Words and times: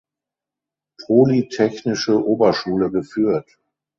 Polytechnische 1.05 2.17
Oberschule 2.27 2.89
geführt. 2.89 3.59